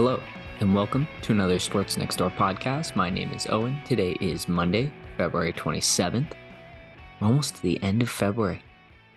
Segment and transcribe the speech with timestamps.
[0.00, 0.20] Hello,
[0.60, 2.94] and welcome to another Sports Next Door podcast.
[2.94, 3.80] My name is Owen.
[3.84, 6.34] Today is Monday, February 27th.
[7.20, 8.62] We're almost to the end of February,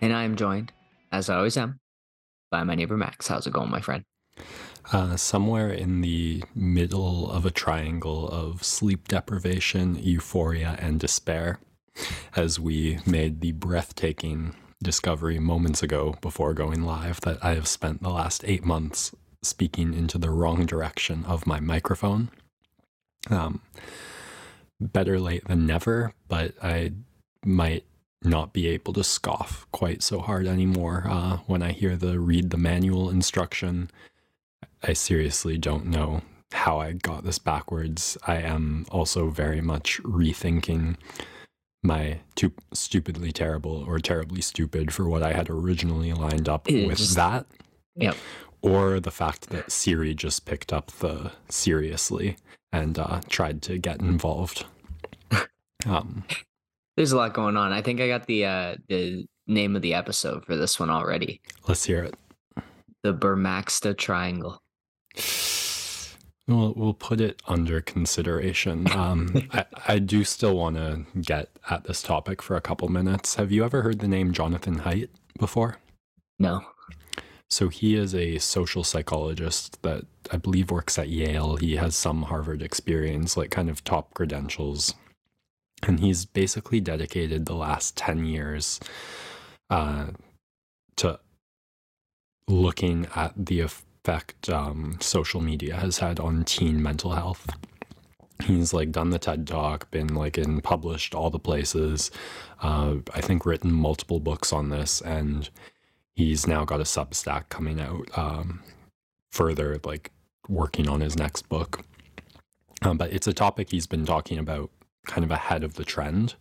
[0.00, 0.72] and I am joined,
[1.12, 1.78] as I always am,
[2.50, 3.28] by my neighbor Max.
[3.28, 4.02] How's it going, my friend?
[4.92, 11.60] Uh, somewhere in the middle of a triangle of sleep deprivation, euphoria, and despair,
[12.34, 18.02] as we made the breathtaking discovery moments ago before going live that I have spent
[18.02, 19.12] the last eight months
[19.42, 22.30] speaking into the wrong direction of my microphone.
[23.30, 23.60] Um,
[24.80, 26.92] better late than never, but I
[27.44, 27.84] might
[28.24, 32.50] not be able to scoff quite so hard anymore uh, when I hear the read
[32.50, 33.90] the manual instruction.
[34.82, 38.16] I seriously don't know how I got this backwards.
[38.26, 40.96] I am also very much rethinking
[41.82, 46.86] my too stupidly terrible or terribly stupid for what I had originally lined up It
[46.86, 47.46] with that
[47.96, 48.16] Yep.
[48.62, 52.36] Or the fact that Siri just picked up the seriously
[52.72, 54.64] and uh, tried to get involved.
[55.84, 56.24] Um,
[56.96, 57.72] There's a lot going on.
[57.72, 61.40] I think I got the uh, the name of the episode for this one already.
[61.66, 62.14] let's hear it.
[63.02, 64.58] The Bermaxta Triangle.
[66.48, 68.90] We'll, we'll put it under consideration.
[68.92, 73.36] Um, I, I do still want to get at this topic for a couple minutes.
[73.36, 75.78] Have you ever heard the name Jonathan Haidt before?
[76.38, 76.62] No.
[77.52, 81.56] So he is a social psychologist that I believe works at Yale.
[81.56, 84.94] He has some Harvard experience, like kind of top credentials.
[85.82, 88.80] And he's basically dedicated the last 10 years
[89.68, 90.12] uh,
[90.96, 91.20] to
[92.48, 97.46] looking at the effect um, social media has had on teen mental health.
[98.44, 102.10] He's like done the TED Talk, been like in published all the places.
[102.62, 105.50] Uh, I think written multiple books on this, and
[106.16, 108.08] he's now got a Substack coming out.
[108.16, 108.62] Um,
[109.32, 110.12] further, like
[110.48, 111.84] working on his next book.
[112.82, 114.70] Um, but it's a topic he's been talking about
[115.06, 116.34] kind of ahead of the trend.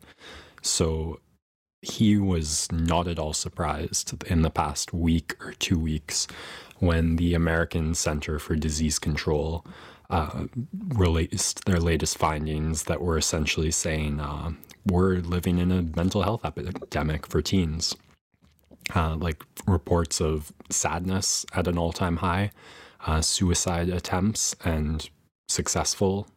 [0.62, 1.20] So
[1.82, 6.28] he was not at all surprised in the past week or two weeks
[6.80, 9.66] when the American Center for Disease Control
[10.10, 10.46] uh,
[10.90, 14.52] released their latest findings that were essentially saying uh,
[14.86, 17.96] we're living in a mental health epidemic for teens.
[18.94, 22.52] Uh, like reports of sadness at an all time high,
[23.06, 25.10] uh, suicide attempts, and
[25.48, 26.28] successful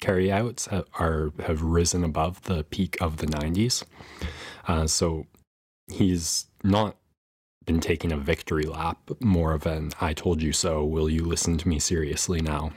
[0.00, 3.84] carryouts ha- are have risen above the peak of the 90s.
[4.66, 5.26] Uh, so
[5.90, 6.96] he's not
[7.64, 11.56] been taking a victory lap, more of an I told you so, will you listen
[11.58, 12.72] to me seriously now?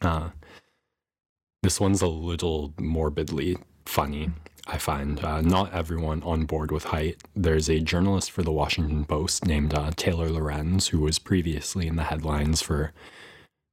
[0.00, 0.30] Uh,
[1.62, 3.56] this one's a little morbidly
[3.86, 4.30] funny,
[4.66, 5.22] I find.
[5.22, 7.16] Uh, not everyone on board with Haidt.
[7.36, 11.96] There's a journalist for the Washington Post named uh, Taylor Lorenz, who was previously in
[11.96, 12.92] the headlines for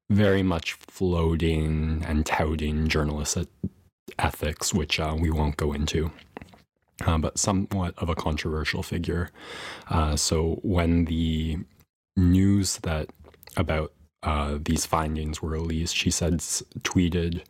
[0.10, 3.38] very much floating and touting journalist
[4.20, 6.12] ethics, which uh, we won't go into.
[7.06, 9.32] Uh, but somewhat of a controversial figure.
[9.90, 11.58] Uh, so when the
[12.18, 13.10] news that
[13.58, 16.40] about uh, these findings were released, she said,
[16.84, 17.44] tweeted,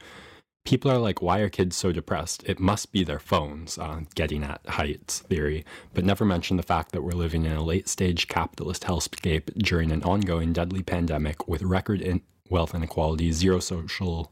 [0.64, 2.44] "People are like, why are kids so depressed?
[2.46, 6.92] It must be their phones." Uh, getting at Haidt's theory, but never mention the fact
[6.92, 12.02] that we're living in a late-stage capitalist hellscape during an ongoing deadly pandemic with record
[12.02, 14.32] in- wealth inequality, zero social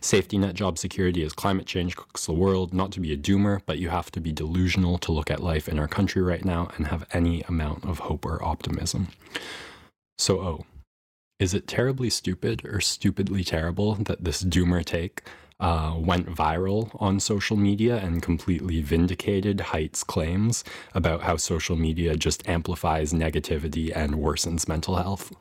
[0.00, 2.72] safety net job security as climate change cooks the world.
[2.72, 5.68] Not to be a doomer, but you have to be delusional to look at life
[5.68, 9.08] in our country right now and have any amount of hope or optimism.
[10.18, 10.66] So, oh,
[11.38, 15.22] is it terribly stupid or stupidly terrible that this doomer take
[15.60, 22.16] uh, went viral on social media and completely vindicated Haidt's claims about how social media
[22.16, 25.32] just amplifies negativity and worsens mental health?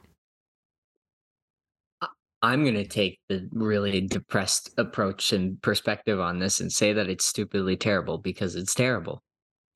[2.42, 7.10] I'm going to take the really depressed approach and perspective on this and say that
[7.10, 9.22] it's stupidly terrible because it's terrible.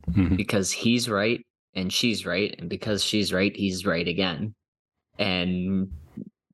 [0.09, 0.37] Mhm.
[0.37, 2.55] Because he's right and she's right.
[2.59, 4.53] And because she's right, he's right again.
[5.19, 5.91] And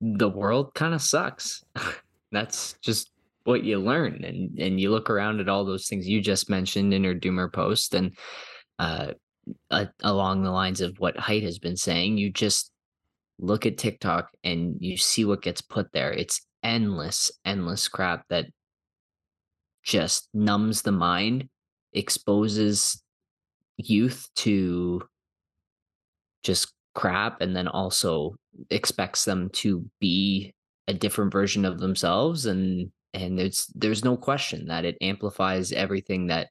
[0.01, 1.63] the world kind of sucks.
[2.31, 3.11] That's just
[3.49, 4.23] what you learn.
[4.23, 7.51] And and you look around at all those things you just mentioned in your doomer
[7.51, 8.15] post and
[8.77, 9.13] uh,
[9.71, 12.71] uh along the lines of what Haidt has been saying, you just
[13.39, 16.13] look at TikTok and you see what gets put there.
[16.13, 18.45] It's endless, endless crap that
[19.83, 21.49] just numbs the mind,
[21.93, 23.01] exposes
[23.77, 25.01] youth to
[26.43, 28.35] just crap, and then also
[28.69, 30.53] expects them to be
[30.87, 32.45] a different version of themselves.
[32.45, 36.49] And and it's there's no question that it amplifies everything that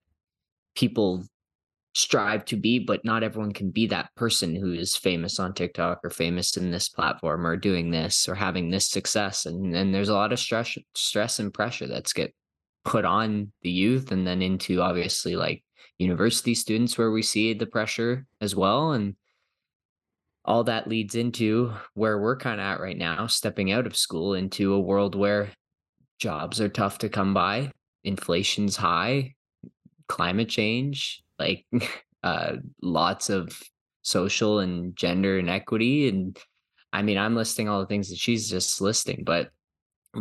[0.74, 1.24] people
[1.94, 6.00] strive to be, but not everyone can be that person who is famous on TikTok
[6.04, 9.46] or famous in this platform or doing this or having this success.
[9.46, 12.34] And and there's a lot of stress stress and pressure that's get
[12.84, 15.62] put on the youth and then into obviously like
[15.98, 18.92] university students where we see the pressure as well.
[18.92, 19.16] And
[20.44, 24.34] all that leads into where we're kind of at right now, stepping out of school
[24.34, 25.50] into a world where
[26.18, 27.72] jobs are tough to come by,
[28.04, 29.34] inflation's high,
[30.08, 31.66] climate change, like
[32.22, 33.60] uh, lots of
[34.02, 36.08] social and gender inequity.
[36.08, 36.38] And
[36.92, 39.50] I mean, I'm listing all the things that she's just listing, but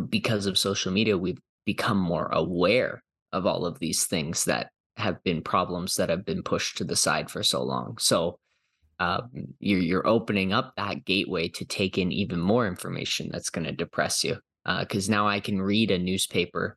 [0.08, 3.02] because of social media, we've become more aware
[3.32, 6.96] of all of these things that have been problems that have been pushed to the
[6.96, 7.96] side for so long.
[7.98, 8.38] So
[8.98, 9.30] um,
[9.60, 13.72] you're you're opening up that gateway to take in even more information that's going to
[13.72, 14.38] depress you.
[14.80, 16.76] Because uh, now I can read a newspaper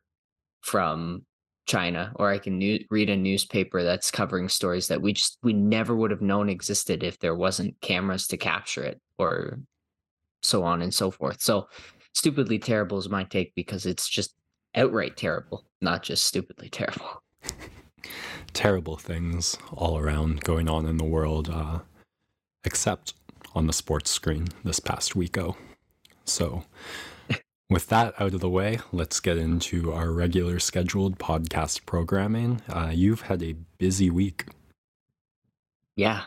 [0.60, 1.24] from
[1.66, 5.52] China, or I can new- read a newspaper that's covering stories that we just we
[5.52, 9.58] never would have known existed if there wasn't cameras to capture it, or
[10.42, 11.40] so on and so forth.
[11.40, 11.68] So,
[12.14, 14.34] stupidly terrible is my take because it's just
[14.74, 17.22] outright terrible, not just stupidly terrible.
[18.52, 21.80] terrible things all around going on in the world, uh,
[22.64, 23.14] except
[23.54, 25.56] on the sports screen this past weeko.
[26.24, 26.64] So,
[27.72, 32.60] with that out of the way, let's get into our regular scheduled podcast programming.
[32.68, 34.46] Uh, you've had a busy week.
[35.96, 36.22] Yeah,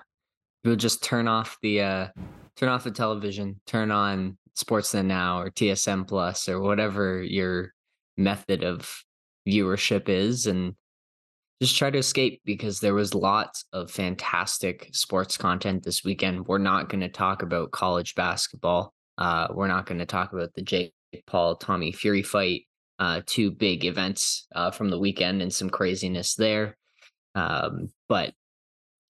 [0.64, 2.08] we'll just turn off the uh,
[2.56, 7.74] turn off the television, turn on Sportsnet Now or TSN Plus or whatever your
[8.18, 9.04] method of
[9.48, 10.74] viewership is, and
[11.62, 16.48] just try to escape because there was lots of fantastic sports content this weekend.
[16.48, 18.94] We're not going to talk about college basketball.
[19.18, 20.94] Uh, we're not going to talk about the Jake
[21.28, 22.64] Paul Tommy Fury fight.
[22.98, 26.78] Uh, two big events uh, from the weekend and some craziness there.
[27.36, 28.34] Um, but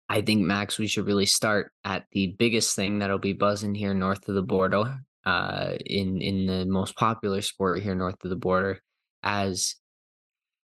[0.10, 3.94] I think Max, we should really start at the biggest thing that'll be buzzing here
[3.94, 8.36] north of the border, uh, in in the most popular sport here north of the
[8.36, 8.80] border,
[9.24, 9.76] as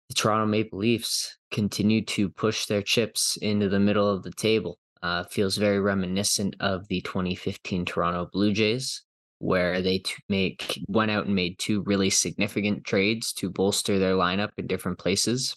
[0.07, 4.79] the Toronto Maple Leafs continue to push their chips into the middle of the table.
[5.03, 9.03] Uh, feels very reminiscent of the 2015 Toronto Blue Jays,
[9.39, 14.15] where they t- make went out and made two really significant trades to bolster their
[14.15, 15.55] lineup in different places.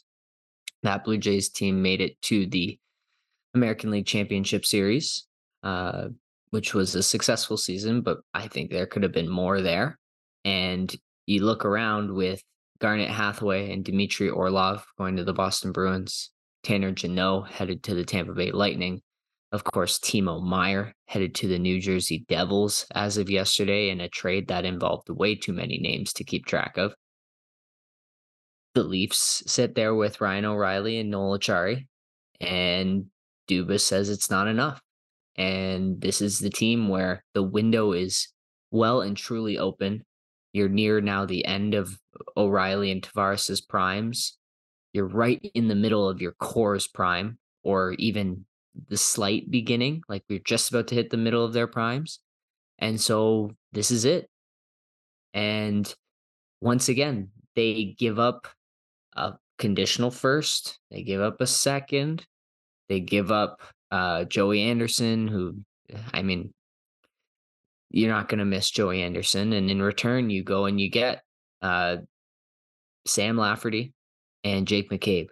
[0.82, 2.78] That Blue Jays team made it to the
[3.54, 5.26] American League Championship Series,
[5.62, 6.08] uh,
[6.50, 9.98] which was a successful season, but I think there could have been more there.
[10.44, 10.94] And
[11.26, 12.42] you look around with
[12.80, 16.30] Garnet Hathaway and Dmitry Orlov going to the Boston Bruins,
[16.62, 19.02] Tanner Jeannot headed to the Tampa Bay Lightning,
[19.52, 24.08] of course, Timo Meier headed to the New Jersey Devils as of yesterday in a
[24.08, 26.94] trade that involved way too many names to keep track of.
[28.75, 31.88] The Leafs sit there with Ryan O'Reilly and Noel Acciari,
[32.41, 33.06] and
[33.49, 34.81] Dubas says it's not enough.
[35.37, 38.29] And this is the team where the window is
[38.70, 40.05] well and truly open.
[40.52, 41.99] You're near now the end of
[42.37, 44.38] O'Reilly and Tavares's primes.
[44.93, 48.44] You're right in the middle of your core's prime, or even
[48.88, 52.20] the slight beginning, like we're just about to hit the middle of their primes.
[52.78, 54.28] And so this is it.
[55.34, 55.92] And
[56.60, 58.48] once again, they give up
[59.14, 62.26] a conditional first, they give up a second,
[62.88, 63.60] they give up
[63.90, 65.56] uh, Joey Anderson, who,
[66.12, 66.52] I mean,
[67.90, 69.52] you're not going to miss Joey Anderson.
[69.52, 71.22] And in return, you go and you get
[71.60, 71.99] uh,
[73.06, 73.92] Sam Lafferty
[74.44, 75.28] and Jake McCabe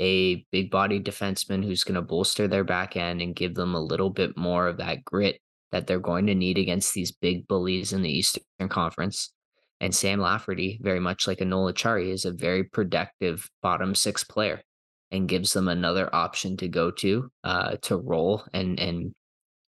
[0.00, 3.80] a big body defenseman who's going to bolster their back end and give them a
[3.80, 5.40] little bit more of that grit
[5.72, 9.32] that they're going to need against these big bullies in the Eastern Conference.
[9.80, 14.24] And Sam Lafferty, very much like a Noel Acciari, is a very productive bottom six
[14.24, 14.62] player
[15.10, 19.14] and gives them another option to go to uh, to roll and and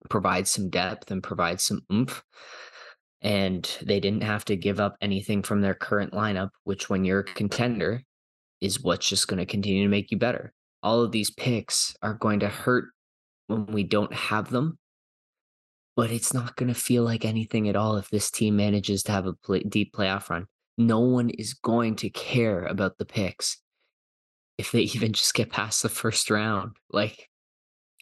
[0.09, 2.23] provide some depth and provide some oomph.
[3.21, 7.21] And they didn't have to give up anything from their current lineup, which when you're
[7.21, 8.03] a contender,
[8.61, 10.53] is what's just going to continue to make you better.
[10.83, 12.85] All of these picks are going to hurt
[13.47, 14.77] when we don't have them,
[15.95, 19.11] but it's not going to feel like anything at all if this team manages to
[19.11, 20.45] have a play, deep playoff run.
[20.77, 23.57] No one is going to care about the picks
[24.57, 26.71] if they even just get past the first round.
[26.91, 27.29] Like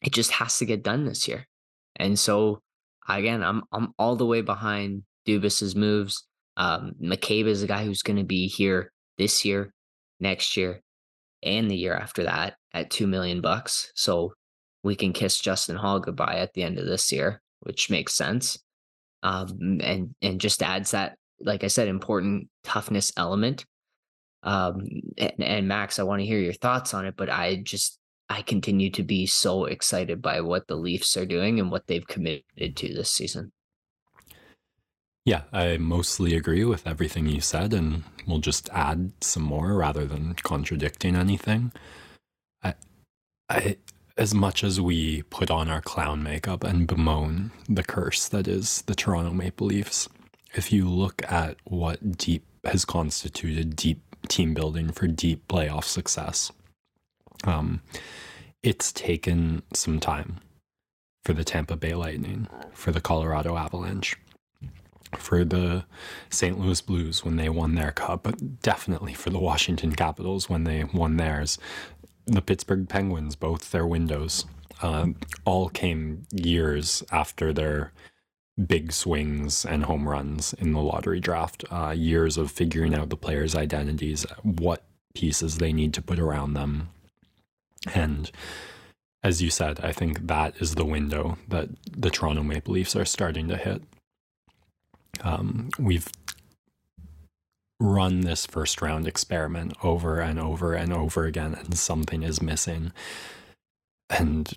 [0.04, 1.48] it just has to get done this year.
[1.96, 2.62] And so
[3.08, 6.28] again, I'm I'm all the way behind Dubas's moves.
[6.58, 9.74] Um, McCabe is a guy who's going to be here this year
[10.20, 10.82] next year
[11.44, 13.92] and the year after that at 2 million bucks.
[13.96, 14.34] So
[14.84, 18.60] we can kiss Justin Holl goodbye at the end of this year, which makes sense.
[19.24, 23.66] Um, and and just adds that, like I said, important toughness element.
[24.44, 24.86] Um,
[25.18, 27.98] and, and Max, I want to hear your thoughts on it, but I just
[28.30, 32.06] I continue to be so excited by what the Leafs are doing and what they've
[32.06, 33.52] committed to this season.
[35.26, 40.06] Yeah, I mostly agree with everything you said, and we'll just add some more rather
[40.06, 41.72] than contradicting anything.
[42.64, 42.76] I,
[43.50, 43.78] I,
[44.18, 48.84] as much as we put on our clown makeup and bemoan the curse that is
[48.84, 50.08] the Toronto Maple Leafs,
[50.54, 56.52] if you look at what deep has constituted deep team building for deep playoff success,
[57.46, 57.82] um,
[58.62, 60.38] it's taken some time
[61.24, 64.16] for the Tampa Bay Lightning, for the Colorado Avalanche,
[65.18, 65.86] for the
[66.30, 66.60] St.
[66.60, 70.84] Louis Blues when they won their cup, but definitely for the Washington Capitals when they
[70.84, 71.58] won theirs.
[72.26, 74.46] The Pittsburgh Penguins, both their windows,
[74.82, 75.08] uh,
[75.46, 77.92] all came years after their
[78.68, 81.66] big swings and home runs in the lottery draft.
[81.70, 86.54] Uh, years of figuring out the players' identities, what pieces they need to put around
[86.54, 86.90] them.
[87.94, 88.32] And
[89.24, 93.06] as you said, I think that is the window that the Toronto Maple Leafs are
[93.06, 93.82] starting to hit.
[95.26, 96.08] Um, we've
[97.80, 102.94] run this first round experiment over and over and over again, and something is missing.
[104.10, 104.54] And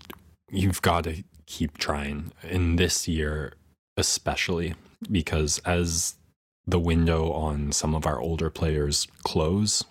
[0.50, 3.54] you've got to keep trying in this year,
[3.96, 4.74] especially
[5.10, 6.16] because as
[6.66, 9.82] the window on some of our older players close,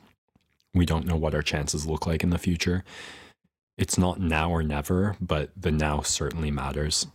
[0.76, 2.84] we don't know what our chances look like in the future.
[3.80, 7.08] It's not now or never, but the now certainly matters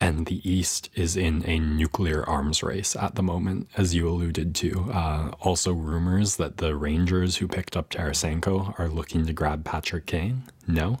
[0.00, 4.54] and the East is in a nuclear arms race at the moment, as you alluded
[4.56, 4.90] to.
[4.92, 10.06] Uh, also, rumors that the Rangers who picked up Tarasenko are looking to grab Patrick
[10.06, 10.44] Kane.
[10.66, 10.98] No.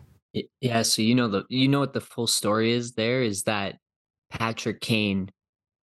[0.60, 2.92] Yeah, so you know the you know what the full story is.
[2.92, 3.76] There is that
[4.30, 5.30] Patrick Kane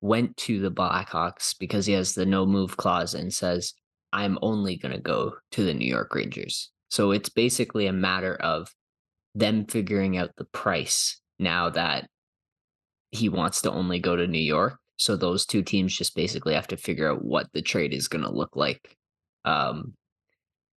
[0.01, 3.73] went to the Blackhawks because he has the no move clause and says,
[4.13, 8.35] "I'm only going to go to the New York Rangers." So it's basically a matter
[8.35, 8.67] of
[9.33, 12.07] them figuring out the price now that
[13.15, 14.79] he wants to only go to New York.
[14.97, 18.23] So those two teams just basically have to figure out what the trade is going
[18.23, 18.95] to look like.
[19.43, 19.93] Um,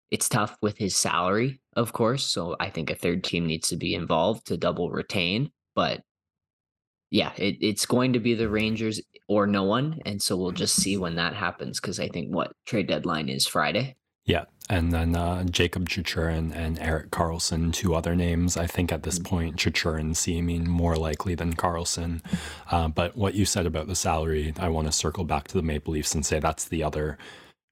[0.09, 2.25] it's tough with his salary, of course.
[2.25, 5.51] So I think a third team needs to be involved to double retain.
[5.75, 6.01] But
[7.11, 9.99] yeah, it, it's going to be the Rangers or no one.
[10.05, 13.45] And so we'll just see when that happens because I think what trade deadline is
[13.45, 13.95] Friday.
[14.27, 14.43] Yeah.
[14.69, 18.57] And then uh, Jakob Chychrun and Erik Karlsson, two other names.
[18.57, 19.35] I think at this mm-hmm.
[19.35, 22.21] point, Chychrun seeming more likely than Karlsson.
[22.69, 25.63] Uh, but what you said about the salary, I want to circle back to the
[25.63, 27.17] Maple Leafs and say that's the other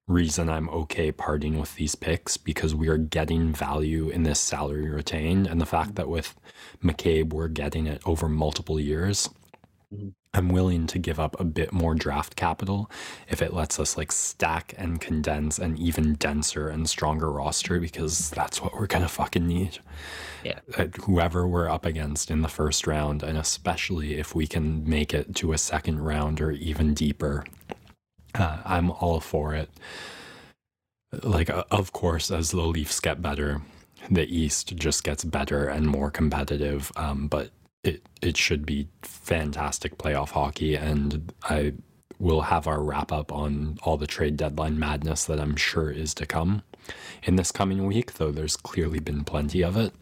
[0.08, 4.90] reason I'm okay parting with these picks because we are getting value in this salary
[4.90, 5.48] retained.
[5.48, 6.34] And the fact that with
[6.82, 9.30] McCabe, we're getting it over multiple years.
[9.94, 10.10] Mm-hmm.
[10.36, 12.92] I'm willing to give up a bit more draft capital
[13.30, 18.30] if it lets us like stack and condense an even denser and stronger roster because
[18.32, 19.80] that's what we're gonna fucking need.
[20.44, 20.60] Yeah.
[21.06, 25.34] whoever we're up against in the first round, and especially if we can make it
[25.36, 27.46] to a second round or even deeper,
[28.36, 29.70] uh, I'm all for it.
[31.24, 33.62] Like, uh, of course, as the Leafs get better,
[34.12, 36.92] the East just gets better and more competitive.
[36.98, 37.51] Um, but
[37.86, 41.74] it it should be fantastic playoff hockey, and I
[42.20, 46.13] will have our wrap up on all the trade deadline madness that I'm sure is
[46.15, 46.63] to come
[47.24, 48.13] in this coming week.
[48.15, 49.94] Though there's clearly been plenty of it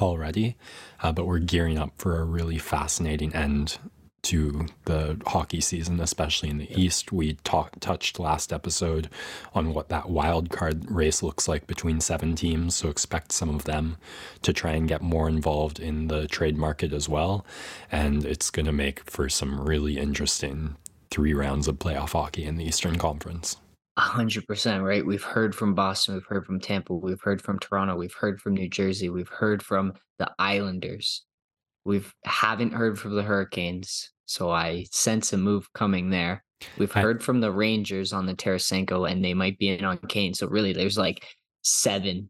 [0.00, 0.56] already,
[1.02, 3.78] uh, but we're gearing up for a really fascinating end
[4.22, 7.12] to the hockey season, especially in the East.
[7.12, 9.08] We talked touched last episode
[9.54, 12.74] on what that wild card race looks like between seven teams.
[12.74, 13.96] So expect some of them
[14.42, 17.46] to try and get more involved in the trade market as well.
[17.90, 20.76] And it's going to make for some really interesting
[21.10, 23.56] three rounds of playoff hockey in the Eastern Conference.
[23.96, 25.04] A hundred percent, right?
[25.04, 28.54] We've heard from Boston, we've heard from Tampa, we've heard from Toronto, we've heard from
[28.54, 31.24] New Jersey, we've heard from the Islanders.
[31.88, 36.44] We've haven't heard from the Hurricanes, so I sense a move coming there.
[36.76, 40.34] We've heard from the Rangers on the Tarasenko, and they might be in on Kane.
[40.34, 41.24] So really, there's like
[41.62, 42.28] seven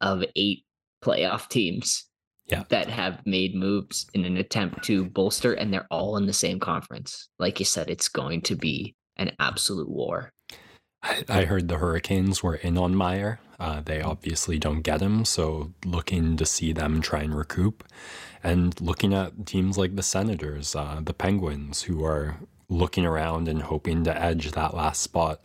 [0.00, 0.64] of eight
[1.04, 2.04] playoff teams
[2.46, 2.62] yeah.
[2.68, 6.60] that have made moves in an attempt to bolster, and they're all in the same
[6.60, 7.28] conference.
[7.40, 10.32] Like you said, it's going to be an absolute war.
[11.02, 13.40] I, I heard the Hurricanes were in on Meier.
[13.58, 17.84] Uh, they obviously don't get him, so looking to see them try and recoup
[18.42, 23.62] and looking at teams like the Senators, uh, the Penguins, who are looking around and
[23.62, 25.44] hoping to edge that last spot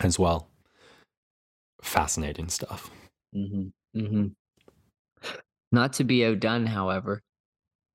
[0.00, 0.48] as well.
[1.82, 2.90] Fascinating stuff.
[3.34, 4.00] Mm-hmm.
[4.00, 4.26] Mm-hmm.
[5.72, 7.22] Not to be outdone, however,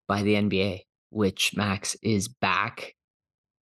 [0.07, 2.95] by the NBA, which Max is back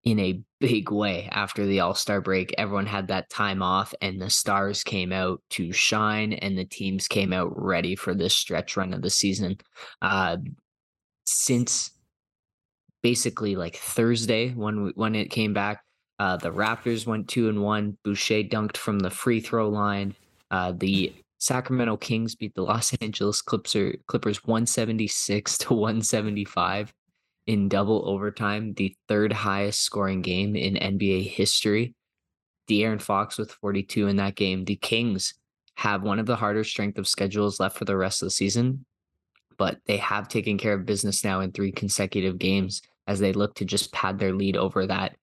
[0.08, 2.56] in a big way after the All-Star break.
[2.58, 7.10] Everyone had that time off and the stars came out to shine and the teams
[7.10, 9.58] came out ready for this stretch run of the season.
[10.02, 10.38] Uh,
[11.26, 11.92] since
[13.04, 15.84] basically like Thursday when when it came back,
[16.20, 17.98] uh, the Raptors went two and one.
[18.06, 20.16] Boucher dunked from the free throw line.
[20.50, 26.94] Uh, the Sacramento Kings beat the Los Angeles Clippers 176 to 175
[27.48, 31.96] in double overtime, the third highest scoring game in NBA history.
[32.70, 34.66] De'Aaron Fox with 42 in that game.
[34.66, 35.34] The Kings
[35.76, 38.86] have one of the harder strength of schedules left for the rest of the season,
[39.58, 43.56] but they have taken care of business now in three consecutive games as they look
[43.56, 45.16] to just pad their lead over that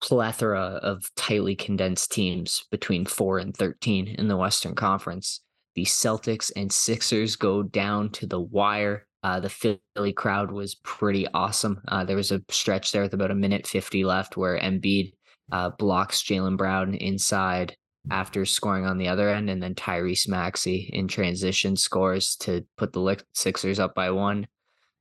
[0.00, 5.40] plethora of tightly condensed teams between 4 and 13 in the Western Conference.
[5.74, 9.05] The Celtics and Sixers go down to the wire.
[9.26, 11.82] Uh, the Philly crowd was pretty awesome.
[11.88, 15.14] Uh, there was a stretch there with about a minute 50 left where Embiid
[15.50, 17.76] uh, blocks Jaylen Brown inside
[18.08, 22.92] after scoring on the other end, and then Tyrese Maxey in transition scores to put
[22.92, 24.46] the Sixers up by one.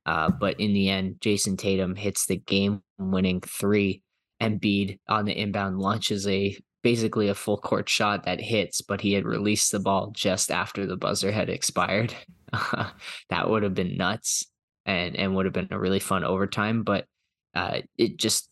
[0.07, 4.01] Uh, but in the end, Jayson Tatum hits the game winning three.
[4.41, 9.13] Embiid on the inbound launches a basically a full court shot that hits, but he
[9.13, 12.13] had released the ball just after the buzzer had expired.
[13.29, 14.45] that would have been nuts
[14.85, 16.83] and and would have been a really fun overtime.
[16.83, 17.05] But
[17.53, 18.49] uh, it just,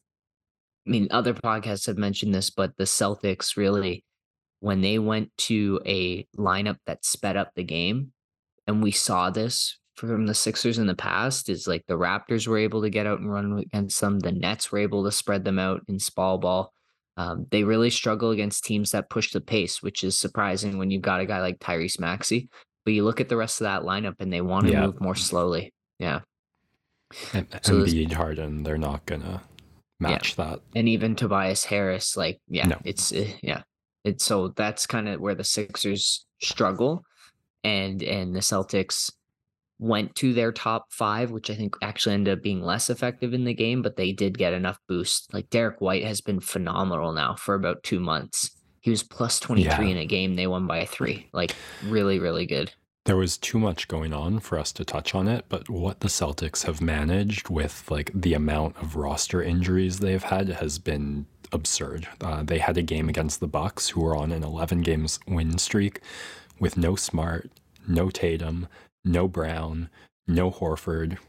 [0.88, 4.04] I mean, other podcasts have mentioned this, but the Celtics really,
[4.60, 8.14] when they went to a lineup that sped up the game,
[8.66, 12.58] and we saw this from the Sixers in the past, is like the Raptors were
[12.58, 14.20] able to get out and run against them.
[14.20, 16.74] The Nets were able to spread them out in small ball.
[17.16, 21.04] Um, they really struggle against teams that push the pace, which is surprising when you've
[21.04, 22.50] got a guy like Tyrese Maxey.
[22.86, 24.86] But you look at the rest of that lineup and they want to yeah.
[24.86, 25.74] move more slowly.
[26.00, 26.20] Yeah.
[27.34, 29.42] And, so Embiid, Harden, they're not gonna
[30.00, 30.46] match yeah.
[30.46, 30.60] that.
[30.76, 32.78] And even Tobias Harris, like, yeah, no.
[32.84, 33.62] it's uh, yeah,
[34.04, 37.04] it's so that's kind of where the Sixers struggle,
[37.64, 39.12] and and the Celtics
[39.80, 43.44] went to their top five, which I think actually ended up being less effective in
[43.44, 45.34] the game, but they did get enough boost.
[45.34, 48.52] Like Derrick White has been phenomenal now for about two months.
[48.84, 49.92] He was plus 23 yeah.
[49.92, 50.36] in a game.
[50.36, 51.28] They won by a three.
[51.32, 52.74] Like really, really good.
[53.06, 56.10] There was too much going on for us to touch on it, but what the
[56.10, 62.10] Celtics have managed with like the amount of roster injuries they've had has been absurd.
[62.20, 65.58] Uh, they had a game against the Bucks, who were on an 11 games win
[65.58, 66.02] streak,
[66.60, 67.50] with no Smart,
[67.88, 68.68] no Tatum,
[69.06, 69.90] no Brown,
[70.28, 71.20] no Horford.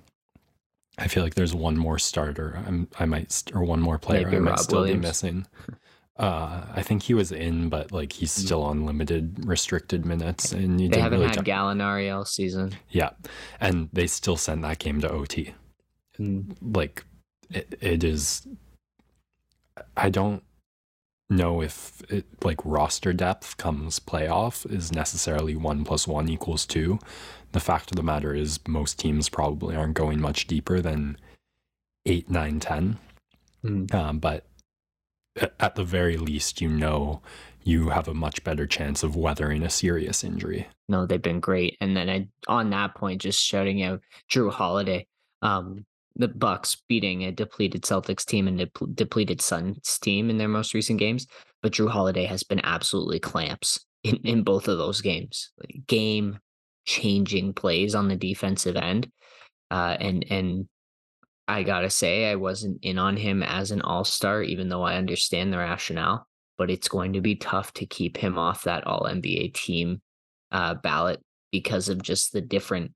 [0.99, 2.65] I feel like there's one more starter.
[2.67, 5.01] I'm, I might, or one more player Maybe I might Rob still Williams.
[5.01, 5.47] be missing.
[6.17, 8.45] Uh, I think he was in, but like he's mm.
[8.45, 12.77] still on limited, restricted minutes, and they haven't really had Gallinari all season.
[12.91, 13.11] Yeah,
[13.61, 15.55] and they still sent that game to OT.
[16.19, 16.57] Mm.
[16.63, 17.05] Like,
[17.51, 18.47] it, it is.
[19.97, 20.45] I don't
[21.29, 26.99] know if it like roster depth comes playoff is necessarily one plus one equals two.
[27.51, 31.17] The fact of the matter is, most teams probably aren't going much deeper than
[32.07, 32.99] eight, nine, ten.
[33.65, 33.93] Mm.
[33.93, 34.47] Um, but
[35.61, 37.23] at the very least, you know
[37.65, 40.69] you have a much better chance of weathering a serious injury.
[40.89, 41.77] No, they've been great.
[41.81, 45.07] And then I, on that point, just shouting out Jrue Holiday,
[45.41, 50.49] um, the Bucks beating a depleted Celtics team and de- depleted Suns team in their
[50.49, 51.27] most recent games,
[51.63, 55.51] but Jrue Holiday has been absolutely clamps in, in both of those games.
[55.87, 56.39] Game
[56.85, 59.11] changing plays on the defensive end,
[59.71, 60.69] uh, and and
[61.47, 64.97] I gotta say, I wasn't in on him as an all star, even though I
[64.97, 66.27] understand the rationale.
[66.57, 70.01] But it's going to be tough to keep him off that all NBA team
[70.53, 72.93] uh, ballot because of just the different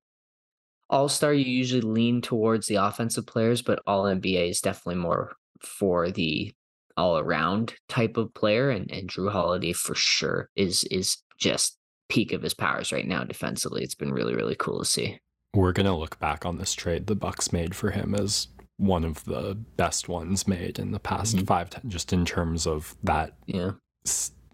[0.88, 1.34] all star.
[1.34, 6.54] You usually lean towards the offensive players, but all NBA is definitely more for the
[6.96, 8.70] all around type of player.
[8.70, 11.76] And, and Jrue Holiday for sure is is just
[12.08, 13.82] peak of his powers right now defensively.
[13.82, 15.18] It's been really, really cool to see
[15.54, 19.24] we're gonna look back on this trade the Bucks made for him as one of
[19.24, 21.44] the best ones made in the past mm-hmm.
[21.44, 23.34] five, ten, just in terms of that.
[23.46, 23.72] Yeah.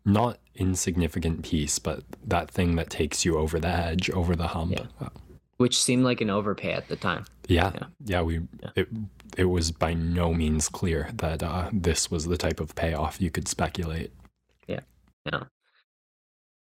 [0.05, 4.73] Not insignificant piece, but that thing that takes you over the edge, over the hump.
[4.73, 5.09] Yeah.
[5.59, 7.27] Which seemed like an overpay at the time.
[7.49, 7.73] Yeah.
[7.75, 7.87] Yeah.
[8.05, 8.71] yeah we, yeah.
[8.77, 8.89] it,
[9.37, 13.31] it was by no means clear that uh, this was the type of payoff you
[13.31, 14.11] could speculate.
[14.67, 14.81] Yeah.
[15.27, 15.45] Yeah.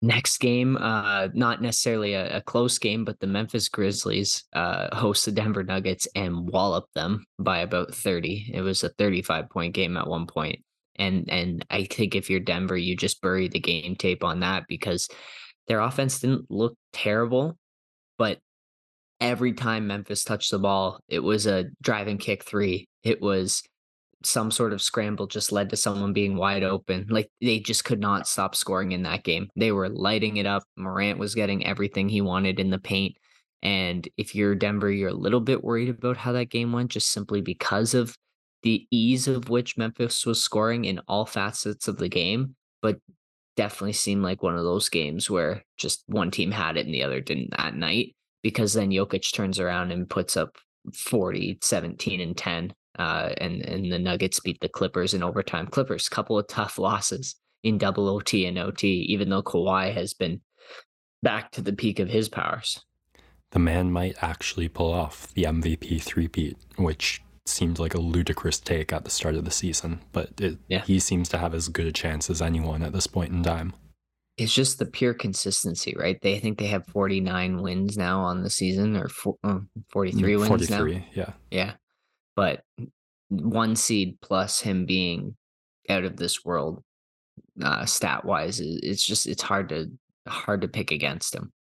[0.04, 5.24] Next game, uh, not necessarily a, a, close game, but the Memphis Grizzlies uh, host
[5.24, 8.50] the Denver Nuggets and wallop them by about 30.
[8.52, 10.58] It was a 35 point game at one point.
[10.96, 14.64] And and I think if you're Denver, you just bury the game tape on that
[14.68, 15.08] because
[15.68, 17.56] their offense didn't look terrible,
[18.18, 18.38] but
[19.20, 22.88] every time Memphis touched the ball, it was a drive and kick three.
[23.04, 23.62] It was
[24.26, 27.06] some sort of scramble just led to someone being wide open.
[27.08, 29.48] Like they just could not stop scoring in that game.
[29.56, 30.62] They were lighting it up.
[30.76, 33.16] Morant was getting everything he wanted in the paint.
[33.62, 37.10] And if you're Denver, you're a little bit worried about how that game went just
[37.10, 38.16] simply because of
[38.62, 42.56] the ease of which Memphis was scoring in all facets of the game.
[42.80, 42.98] But
[43.56, 47.02] definitely seemed like one of those games where just one team had it and the
[47.04, 50.56] other didn't that night because then Jokic turns around and puts up
[50.94, 52.74] 40, 17, and 10.
[52.98, 55.66] Uh, and, and the Nuggets beat the Clippers in overtime.
[55.66, 60.40] Clippers, couple of tough losses in double OT and OT, even though Kawhi has been
[61.22, 62.84] back to the peak of his powers.
[63.52, 68.92] The man might actually pull off the MVP three-peat, which seemed like a ludicrous take
[68.92, 70.82] at the start of the season, but it, yeah.
[70.82, 73.72] he seems to have as good a chance as anyone at this point in time.
[74.38, 76.18] It's just the pure consistency, right?
[76.22, 79.10] They think they have 49 wins now on the season or
[79.44, 79.58] uh,
[79.90, 81.04] 43 wins 43, now.
[81.12, 81.32] yeah.
[81.50, 81.72] Yeah.
[82.36, 82.62] But
[83.28, 85.36] one seed plus him being
[85.88, 86.82] out of this world
[87.62, 89.90] uh, stat wise, it's just it's hard to
[90.26, 91.52] hard to pick against him.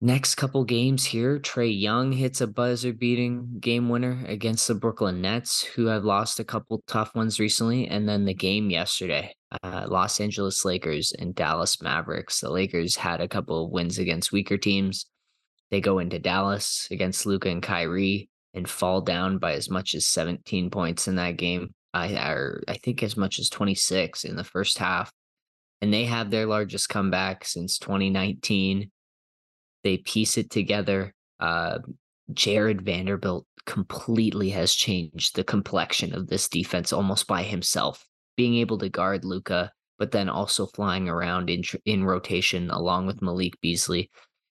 [0.00, 5.20] Next couple games here, Trae Young hits a buzzer beating game winner against the Brooklyn
[5.20, 7.88] Nets, who have lost a couple tough ones recently.
[7.88, 12.38] And then the game yesterday, uh, Los Angeles Lakers and Dallas Mavericks.
[12.38, 15.06] The Lakers had a couple of wins against weaker teams.
[15.72, 20.06] They go into Dallas against Luka and Kyrie and fall down by as much as
[20.06, 21.72] 17 points in that game.
[21.94, 25.10] I, or I think as much as 26 in the first half.
[25.80, 28.90] And they have their largest comeback since 2019
[29.84, 31.14] they piece it together.
[31.40, 31.78] Uh,
[32.32, 38.78] Jarred Vanderbilt completely has changed the complexion of this defense almost by himself, being able
[38.78, 44.10] to guard Luka, but then also flying around in in rotation along with Malik Beasley.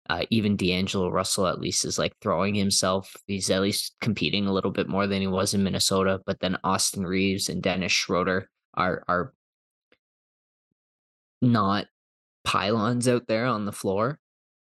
[0.10, 3.16] Uh, even D'Angelo Russell at least is like throwing himself.
[3.28, 6.22] He's at least competing a little bit more than he was in Minnesota.
[6.26, 9.34] But then Austin Reaves and Dennis Schroeder are are
[11.42, 11.88] not
[12.44, 14.20] pylons out there on the floor.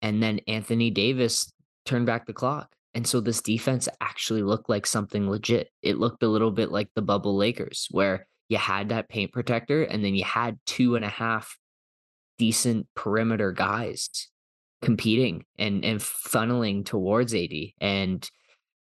[0.01, 1.51] And then Anthony Davis
[1.85, 2.73] turned back the clock.
[2.93, 5.69] And so this defense actually looked like something legit.
[5.83, 9.83] It looked a little bit like the bubble Lakers, where you had that paint protector
[9.83, 11.55] and then you had two and a half
[12.39, 14.29] decent perimeter guys
[14.81, 17.51] competing and and funneling towards AD.
[17.81, 18.29] And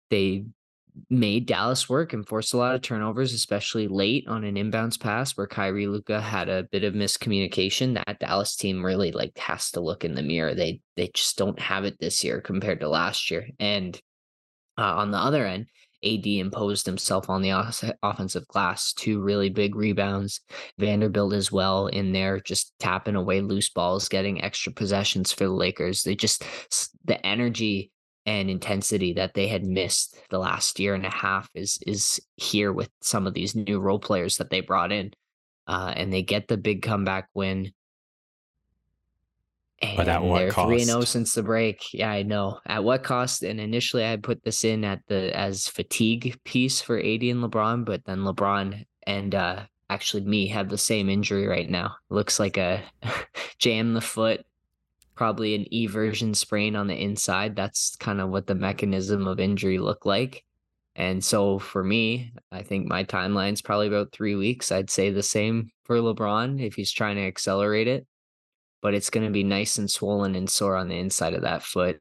[0.10, 0.46] they
[1.10, 5.36] made Dallas work and forced a lot of turnovers, especially late on an inbounds pass
[5.36, 7.96] where Kyrie Luka had a bit of miscommunication.
[7.96, 10.54] That Dallas team really like has to look in the mirror.
[10.54, 13.48] They they just don't have it this year compared to last year.
[13.60, 14.00] And
[14.78, 15.68] uh, on the other end,
[16.04, 17.52] AD imposed himself on the
[18.04, 18.94] offensive glass.
[18.94, 20.42] Two really big rebounds.
[20.78, 25.52] Vanderbilt as well in there, just tapping away loose balls, getting extra possessions for the
[25.52, 26.04] Lakers.
[26.04, 26.44] They just
[27.06, 27.92] the energy
[28.26, 32.72] and intensity that they had missed the last year and a half is is here
[32.72, 35.12] with some of these new role players that they brought in,
[35.68, 37.72] uh, and they get the big comeback win.
[39.84, 40.68] And but at what cost?
[40.68, 41.94] Three and zero oh since the break.
[41.94, 42.60] Yeah, I know.
[42.66, 43.44] At what cost?
[43.44, 47.86] And initially, I put this in at the as fatigue piece for AD and LeBron,
[47.86, 51.96] but then LeBron and uh, actually me have the same injury right now.
[52.10, 52.82] Looks like a
[53.60, 54.46] jam the foot
[55.16, 57.56] probably an eversion sprain on the inside.
[57.56, 60.44] That's kind of what the mechanism of injury looked like.
[60.96, 64.72] And so for me, I think my timeline's probably about three weeks.
[64.72, 68.06] I'd say the same for LeBron if he's trying to accelerate it.
[68.84, 71.64] But it's going to be nice and swollen and sore on the inside of that
[71.64, 72.00] foot.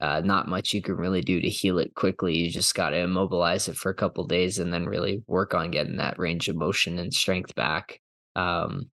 [0.00, 2.36] Uh, not much you can really do to heal it quickly.
[2.36, 5.70] You just got to immobilize it for a couple days and then really work on
[5.70, 8.00] getting that range of motion and strength back.
[8.34, 8.90] Um,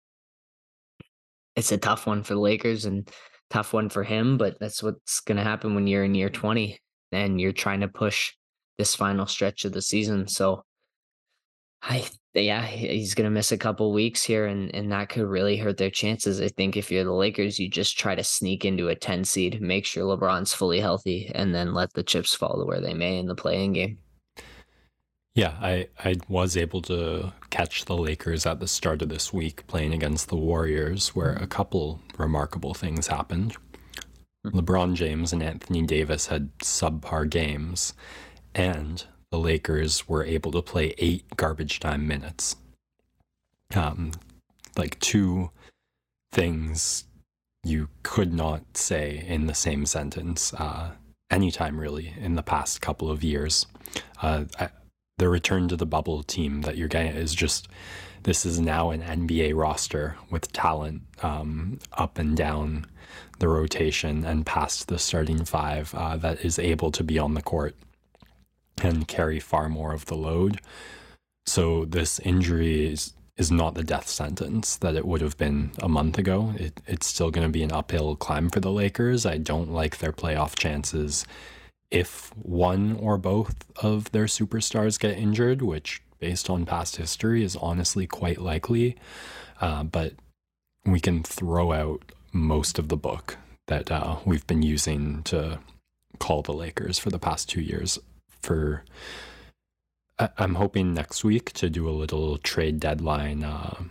[1.55, 3.09] it's a tough one for the Lakers, and
[3.51, 6.79] tough one for him, but that's what's going to happen when you're in year 20
[7.11, 8.33] and you're trying to push
[8.77, 10.27] this final stretch of the season.
[10.27, 10.63] So
[11.83, 15.57] I yeah, he's going to miss a couple weeks here and and that could really
[15.57, 16.39] hurt their chances.
[16.39, 19.61] I think if you're the Lakers, you just try to sneak into a 10 seed,
[19.61, 23.17] make sure LeBron's fully healthy and then let the chips fall to where they may
[23.17, 23.97] in the playing game.
[25.33, 29.65] Yeah, I, I was able to catch the Lakers at the start of this week
[29.65, 33.55] playing against the Warriors, where a couple remarkable things happened.
[34.43, 34.59] Hmm.
[34.59, 37.93] LeBron James and Anthony Davis had subpar games,
[38.53, 42.57] and the Lakers were able to play eight garbage time minutes.
[43.73, 44.11] Um,
[44.77, 45.51] like two
[46.31, 47.05] things
[47.63, 50.91] you could not say in the same sentence uh,
[51.29, 53.65] anytime really in the past couple of years.
[54.21, 54.69] Uh, I,
[55.17, 57.67] the return to the bubble team that you're getting is just
[58.23, 62.85] this is now an NBA roster with talent um, up and down
[63.39, 67.41] the rotation and past the starting five uh, that is able to be on the
[67.41, 67.75] court.
[68.83, 70.61] And carry far more of the load.
[71.45, 75.89] So this injury is is not the death sentence that it would have been a
[75.89, 76.53] month ago.
[76.57, 79.25] It, it's still going to be an uphill climb for the Lakers.
[79.25, 81.25] I don't like their playoff chances
[81.89, 87.55] if one or both of their superstars get injured, which based on past history is
[87.55, 88.95] honestly quite likely.
[89.59, 90.13] Uh, but
[90.85, 95.59] we can throw out most of the book that uh, we've been using to
[96.19, 97.97] call the Lakers for the past two years.
[98.41, 98.83] For
[100.37, 103.83] I'm hoping next week to do a little trade deadline uh,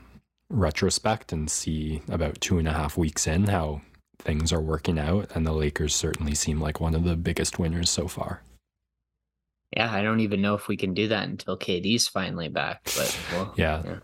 [0.49, 3.81] retrospect and see about two and a half weeks in how
[4.19, 5.31] things are working out.
[5.35, 8.43] And the Lakers certainly seem like one of the biggest winners so far.
[9.77, 12.85] Yeah, I don't even know if we can do that until KD's finally back.
[12.85, 13.83] But well, yeah.
[13.85, 13.99] yeah,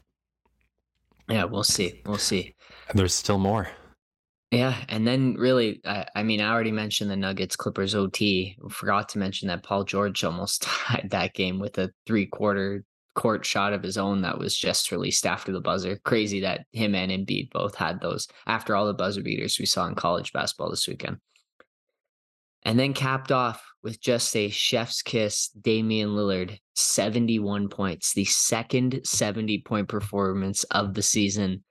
[1.28, 2.02] yeah, we'll see.
[2.06, 2.54] We'll see.
[2.94, 3.68] There's still more.
[4.52, 8.56] Yeah, and then really, I, I mean, I already mentioned the Nuggets Clippers OT.
[8.70, 12.84] Forgot to mention that Paul George almost tied that game with a three quarter
[13.16, 15.98] court shot of his own that was just released after the buzzer.
[16.04, 19.86] Crazy that him and Embiid both had those after all the buzzer beaters we saw
[19.86, 21.16] in college basketball this weekend.
[22.62, 29.00] And then capped off with just a chef's kiss, Damian Lillard, 71 points, the second
[29.04, 31.64] 70 point performance of the season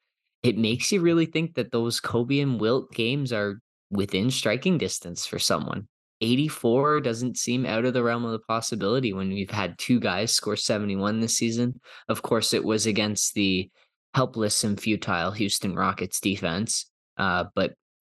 [0.45, 5.25] it makes you really think that those Kobe and Wilt games are within striking distance
[5.25, 5.87] for someone.
[6.21, 10.31] 84 doesn't seem out of the realm of the possibility when we've had two guys
[10.31, 11.79] score 71 this season.
[12.09, 13.71] Of course, it was against the
[14.13, 16.91] helpless and futile Houston Rockets defense.
[17.17, 17.73] Uh, but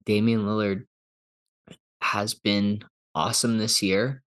[0.05, 0.83] Damian Lillard
[2.01, 2.81] has been
[3.15, 4.25] awesome this year,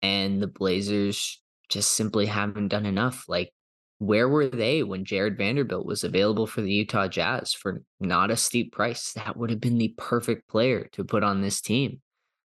[0.00, 3.24] and the Blazers just simply haven't done enough.
[3.26, 3.52] Like
[3.98, 8.36] where were they when Jarred Vanderbilt was available for the Utah Jazz for not a
[8.36, 9.12] steep price?
[9.14, 12.00] That would have been the perfect player to put on this team.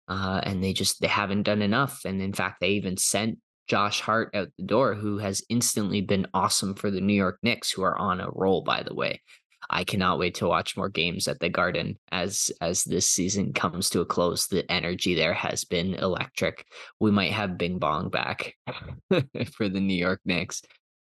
[0.07, 2.03] Uh, and they just they haven't done enough.
[2.05, 6.27] And in fact, they even sent Josh Hart out the door, who has instantly been
[6.35, 9.23] awesome for the New York Knicks, who are on a roll, by the way.
[9.69, 13.89] I cannot wait to watch more games at the Garden as as this season comes
[13.91, 14.49] to a close.
[14.49, 16.67] The energy there has been electric.
[16.99, 18.55] We might have Bing Bong back
[19.53, 20.63] for the New York Knicks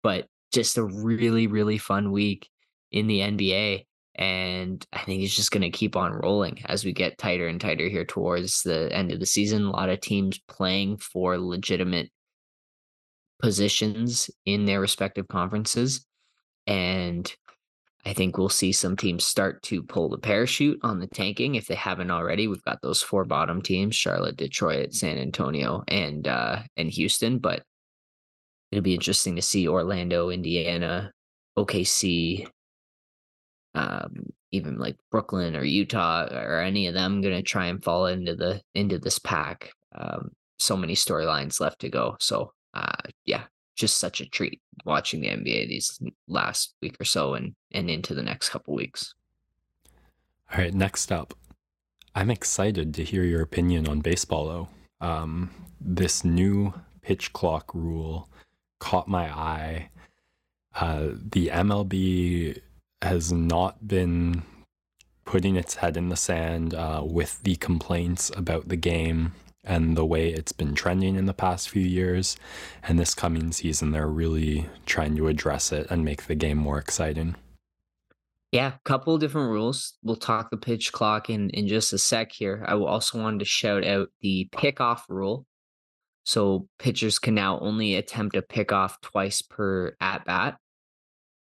[0.03, 2.49] but just a really, really fun week
[2.91, 3.85] in the NBA.
[4.15, 7.59] And I think it's just going to keep on rolling as we get tighter and
[7.59, 9.63] tighter here towards the end of the season.
[9.63, 12.11] A lot of teams playing for legitimate
[13.41, 16.05] positions in their respective conferences.
[16.67, 17.33] And
[18.05, 21.67] I think we'll see some teams start to pull the parachute on the tanking if
[21.67, 22.47] they haven't already.
[22.47, 27.37] We've got those four bottom teams: Charlotte, Detroit, San Antonio, and uh, and Houston.
[27.37, 27.63] But
[28.71, 31.11] it'll be interesting to see Orlando, Indiana,
[31.57, 32.47] OKC,
[33.75, 38.07] um, even like Brooklyn or Utah or any of them going to try and fall
[38.07, 39.71] into the into this pack.
[39.93, 42.15] Um, so many storylines left to go.
[42.19, 43.43] So uh, yeah,
[43.75, 48.13] just such a treat watching the NBA these last week or so and and into
[48.13, 49.13] the next couple weeks.
[50.51, 51.33] All right, next up,
[52.13, 54.47] I'm excited to hear your opinion on baseball.
[54.47, 58.29] Though um, this new pitch clock rule
[58.81, 59.89] caught my eye.
[60.75, 62.59] Uh, the MLB
[63.01, 64.43] has not been
[65.23, 70.05] putting its head in the sand uh, with the complaints about the game and the
[70.05, 72.35] way it's been trending in the past few years.
[72.83, 76.79] And this coming season, they're really trying to address it and make the game more
[76.79, 77.35] exciting.
[78.51, 79.93] Yeah, a couple different rules.
[80.03, 82.65] We'll talk the pitch clock in in just a sec here.
[82.67, 85.45] I also wanted to shout out the pickoff rule.
[86.23, 90.57] So pitchers can now only attempt a pickoff twice per at bat.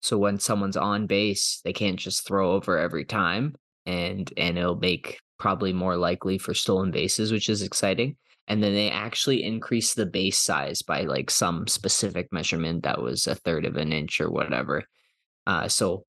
[0.02, 4.76] So when someone's on base, they can't just throw over every time, and and it'll
[4.76, 8.18] make probably more likely for stolen bases, which is exciting.
[8.48, 13.26] And then they actually increase the base size by like some specific measurement that was
[13.26, 14.84] a third of an inch or whatever.
[15.48, 16.06] Uh, so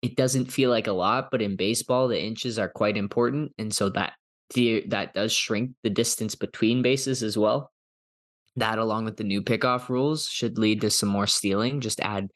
[0.00, 3.74] it doesn't feel like a lot, but in baseball, the inches are quite important, and
[3.74, 4.14] so that
[4.54, 7.70] the, that does shrink the distance between bases as well
[8.56, 12.28] that along with the new pickoff rules should lead to some more stealing just add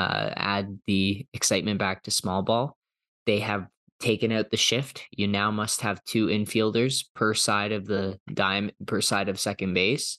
[0.00, 2.76] uh, add the excitement back to small ball.
[3.26, 3.66] They have
[4.00, 5.04] taken out the shift.
[5.10, 9.74] You now must have two infielders per side of the dime per side of second
[9.74, 10.18] base.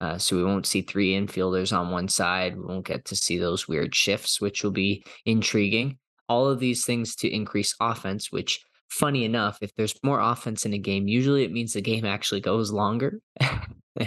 [0.00, 2.56] Uh, so we won't see three infielders on one side.
[2.56, 5.98] We won't get to see those weird shifts which will be intriguing.
[6.28, 10.72] All of these things to increase offense which funny enough if there's more offense in
[10.72, 13.20] a game usually it means the game actually goes longer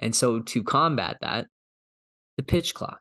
[0.00, 1.46] And so to combat that,
[2.36, 3.00] the pitch clock.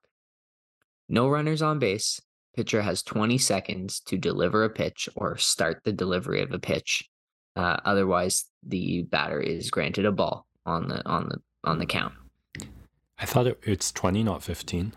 [1.08, 2.22] No runners on base.
[2.56, 7.10] Pitcher has 20 seconds to deliver a pitch or start the delivery of a pitch.
[7.56, 12.14] Uh, otherwise, the batter is granted a ball on the on the on the count.
[13.18, 14.94] I thought it, it's 20, not 15.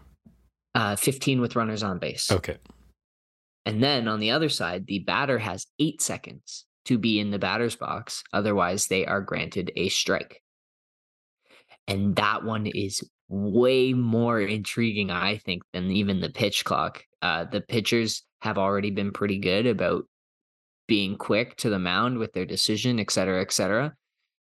[0.74, 2.30] Uh, 15 with runners on base.
[2.30, 2.56] Okay.
[3.66, 7.38] And then on the other side, the batter has eight seconds to be in the
[7.38, 8.22] batter's box.
[8.32, 10.40] Otherwise, they are granted a strike.
[11.88, 17.04] And that one is way more intriguing, I think, than even the pitch clock.
[17.22, 20.04] Uh, the pitchers have already been pretty good about
[20.88, 23.94] being quick to the mound with their decision, et cetera, et cetera.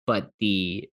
[0.06, 0.88] But the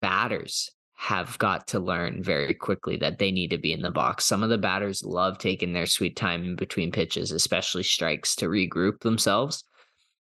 [0.00, 4.24] batters have got to learn very quickly that they need to be in the box.
[4.24, 8.46] Some of the batters love taking their sweet time in between pitches, especially strikes to
[8.46, 9.62] regroup themselves.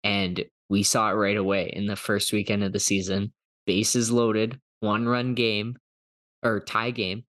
[0.05, 3.33] And we saw it right away in the first weekend of the season.
[3.65, 5.77] Bases loaded, one run game
[6.43, 7.23] or tie game.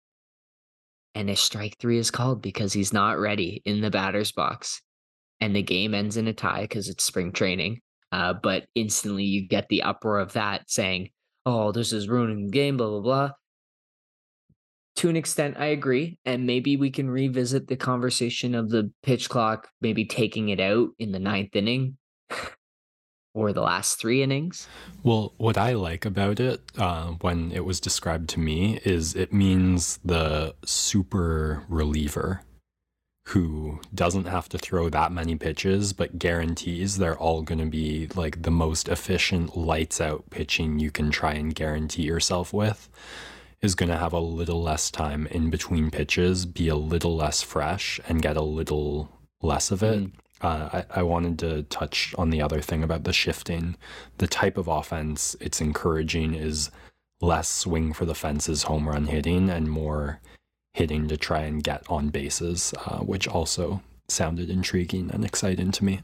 [1.14, 4.82] And a strike three is called because he's not ready in the batter's box.
[5.40, 7.80] And the game ends in a tie because it's spring training.
[8.10, 11.10] Uh, but instantly you get the uproar of that saying,
[11.46, 13.30] oh, this is ruining the game, blah, blah, blah.
[14.96, 16.18] To an extent, I agree.
[16.24, 20.90] And maybe we can revisit the conversation of the pitch clock, maybe taking it out
[20.98, 21.96] in the ninth inning
[23.34, 24.68] or the last three innings.
[25.02, 29.32] Well, what I like about it uh, when it was described to me is it
[29.32, 32.42] means the super reliever
[33.28, 38.06] who doesn't have to throw that many pitches, but guarantees they're all going to be
[38.14, 42.88] like the most efficient lights out pitching you can try and guarantee yourself with,
[43.62, 47.42] is going to have a little less time in between pitches, be a little less
[47.42, 50.00] fresh, and get a little less of it.
[50.00, 50.12] Mm.
[50.40, 53.76] Uh, I, I wanted to touch on the other thing about the shifting.
[54.18, 56.70] The type of offense it's encouraging is
[57.20, 60.20] less swing for the fences home run hitting and more
[60.74, 65.84] hitting to try and get on bases, uh, which also sounded intriguing and exciting to
[65.84, 66.00] me.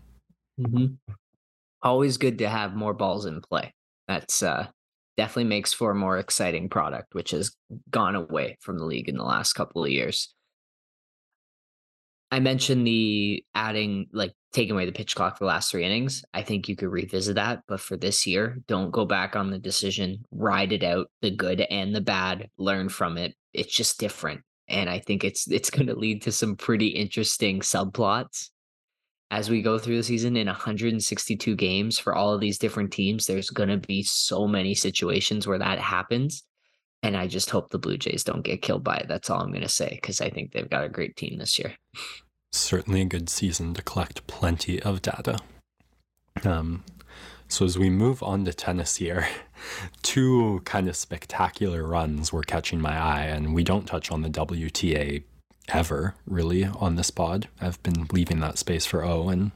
[0.58, 0.94] Mm-hmm.
[1.82, 3.74] Always good to have more balls in play.
[4.06, 4.68] That's uh,
[5.16, 7.54] definitely makes for a more exciting product, which has
[7.90, 10.34] gone away from the league in the last couple of years.
[12.30, 16.24] I mentioned the adding, like taking away the pitch clock for the last three innings.
[16.32, 19.58] I think you could revisit that, but for this year, don't go back on the
[19.58, 20.24] decision.
[20.30, 22.48] Ride it out, the good and the bad.
[22.56, 23.34] Learn from it.
[23.52, 27.60] It's just different and I think it's it's going to lead to some pretty interesting
[27.60, 28.48] subplots
[29.32, 33.26] as we go through the season in 162 games for all of these different teams.
[33.26, 36.44] There's going to be so many situations where that happens,
[37.02, 39.08] and I just hope the Blue Jays don't get killed by it.
[39.08, 41.58] That's all I'm going to say because I think they've got a great team this
[41.58, 41.74] year.
[42.52, 45.38] Certainly a good season to collect plenty of data.
[46.44, 46.84] Um,
[47.48, 49.28] so as we move on to tennis here,
[50.02, 54.30] two kind of spectacular runs were catching my eye, and we don't touch on the
[54.30, 55.22] WTA
[55.68, 57.48] ever really on this pod.
[57.60, 59.52] I've been leaving that space for O and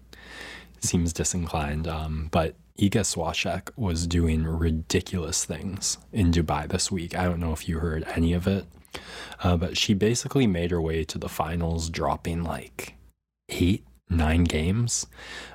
[0.80, 1.88] seems disinclined.
[1.88, 7.17] Um, but Iga Swiatek was doing ridiculous things in Dubai this week.
[7.17, 8.67] I don't know if you heard any of it,
[9.43, 12.95] uh, but she basically made her way to the finals, dropping like
[13.49, 15.07] eight nine games,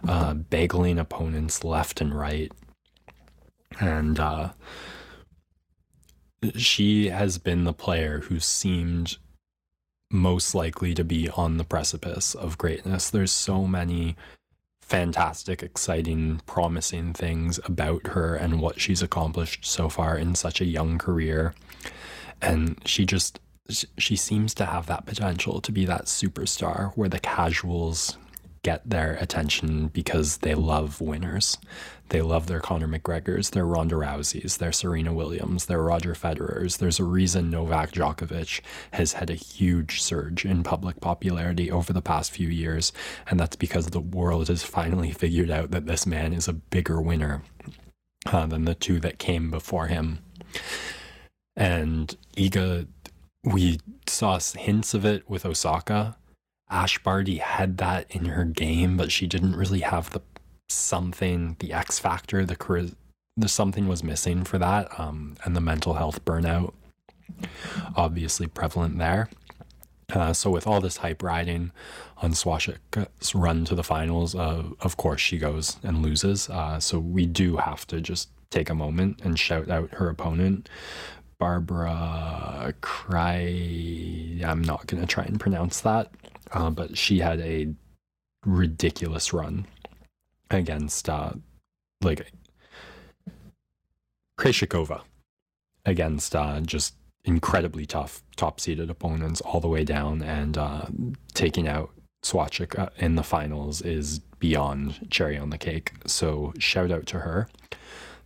[0.07, 2.51] uh, bageling opponents left and right.
[3.79, 4.49] And uh,
[6.55, 9.17] she has been the player who seemed
[10.11, 13.09] most likely to be on the precipice of greatness.
[13.09, 14.15] There's so many
[14.89, 20.65] fantastic, exciting, promising things about her and what she's accomplished so far in such a
[20.65, 21.53] young career.
[22.41, 23.39] And she just
[23.99, 28.17] she seems to have that potential to be that superstar where the casuals
[28.63, 31.57] get their attention because they love winners.
[32.09, 36.77] They love their Conor McGregors, their Ronda Rouseys, their Serena Williams, their Roger Federers.
[36.77, 38.61] There's a reason Novak Djokovic
[38.93, 42.91] has had a huge surge in public popularity over the past few years,
[43.29, 46.99] and that's because the world has finally figured out that this man is a bigger
[46.99, 47.43] winner
[48.25, 50.19] uh, than the two that came before him.
[51.55, 52.87] And Iga,
[53.43, 56.17] we saw hints of it with Osaka
[56.69, 60.21] Ash Barty had that in her game, but she didn't really have the
[60.67, 62.93] something, the X factor, the
[63.35, 66.73] the something was missing for that, um, and the mental health burnout
[67.95, 69.29] obviously prevalent there.
[70.13, 71.71] Uh, so with all this hype riding
[72.17, 76.49] on Swiatek's run to the finals, uh, of course she goes and loses.
[76.49, 80.67] Uh, so we do have to just take a moment and shout out her opponent,
[81.37, 84.41] Barbara Cry.
[84.43, 86.11] I'm not gonna try and pronounce that
[86.53, 87.73] uh, but she had a
[88.45, 89.65] ridiculous run
[90.49, 91.31] against uh,
[92.01, 92.31] like
[94.39, 95.01] Krejcikova
[95.85, 96.95] against uh, just
[97.25, 100.85] incredibly tough top seeded opponents all the way down and uh,
[101.33, 101.91] taking out
[102.23, 105.91] Swiatek uh, in the finals is beyond cherry on the cake.
[106.05, 107.47] So shout out to her.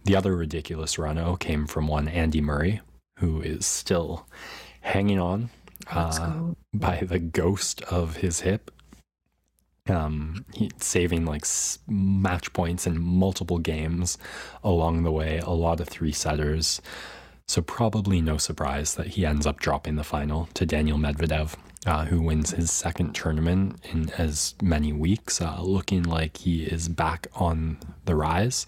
[0.05, 2.81] The other ridiculous run came from one Andy Murray,
[3.19, 4.27] who is still
[4.81, 5.49] hanging on
[5.91, 8.71] uh, by the ghost of his hip.
[9.89, 11.45] Um, he, saving like
[11.87, 14.17] match points in multiple games
[14.63, 16.81] along the way, a lot of three setters.
[17.47, 21.55] So, probably no surprise that he ends up dropping the final to Daniel Medvedev,
[21.85, 26.87] uh, who wins his second tournament in as many weeks, uh, looking like he is
[26.87, 28.65] back on the rise.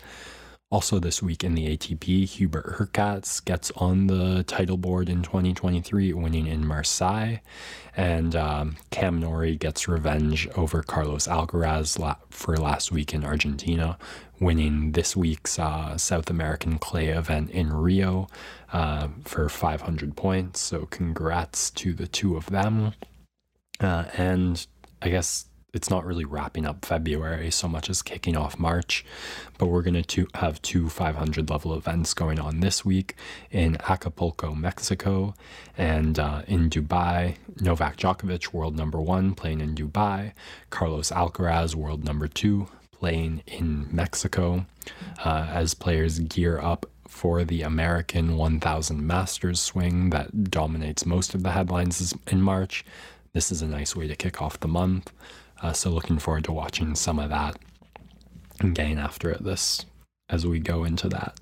[0.75, 6.11] Also, this week in the ATP, Hubert Hurkacz gets on the title board in 2023,
[6.11, 7.37] winning in Marseille.
[7.95, 13.97] And um, Cam Norrie gets revenge over Carlos Alcaraz la- for last week in Argentina,
[14.41, 18.27] winning this week's uh, South American clay event in Rio
[18.73, 20.59] uh, for 500 points.
[20.59, 22.91] So, congrats to the two of them.
[23.79, 24.67] Uh, and
[25.01, 25.45] I guess
[25.75, 29.05] it's not really wrapping up February so much as kicking off March,
[29.57, 33.15] but we're going to have two 500 level events going on this week
[33.51, 35.35] in Acapulco, Mexico,
[35.77, 37.35] and uh, in Dubai.
[37.59, 40.31] Novak Djokovic, world number one, playing in Dubai.
[40.69, 44.65] Carlos Alcaraz, world number two, playing in Mexico.
[45.23, 51.43] Uh, as players gear up for the American 1000 Masters swing that dominates most of
[51.43, 52.85] the headlines in March.
[53.33, 55.11] This is a nice way to kick off the month.
[55.61, 57.57] Uh, so looking forward to watching some of that
[58.59, 59.85] and getting after it this
[60.29, 61.39] as we go into that.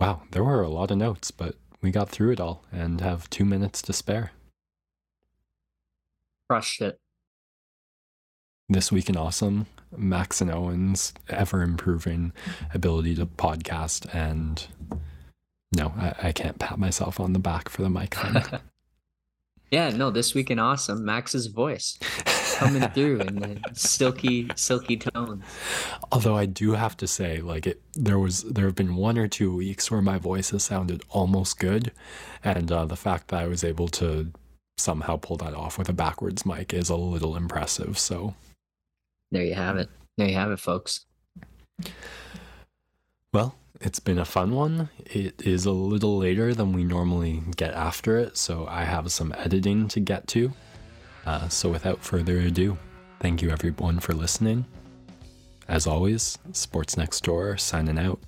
[0.00, 3.28] Wow, there were a lot of notes, but we got through it all and have
[3.30, 4.32] two minutes to spare.
[6.48, 6.98] Crushed it.
[8.68, 12.32] This week in awesome, Max and Owen's ever improving
[12.72, 14.66] ability to podcast and
[15.76, 18.42] no, I, I can't pat myself on the back for the mic thing.
[19.70, 21.96] Yeah, no, this week in awesome, Max's voice
[22.56, 25.44] coming through in the silky, silky tones.
[26.10, 29.28] Although I do have to say, like it, there was there have been one or
[29.28, 31.92] two weeks where my voice has sounded almost good,
[32.42, 34.32] and uh, the fact that I was able to
[34.76, 37.96] somehow pull that off with a backwards mic is a little impressive.
[37.96, 38.34] So
[39.30, 39.88] there you have it.
[40.16, 41.06] There you have it, folks.
[43.32, 44.90] Well, it's been a fun one.
[45.06, 49.34] It is a little later than we normally get after it, so I have some
[49.38, 50.52] editing to get to.
[51.24, 52.76] Uh, so without further ado,
[53.20, 54.66] thank you everyone for listening.
[55.66, 58.20] As always, Sports Next Door signing out.